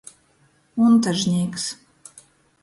Untažnīks. 0.85 1.69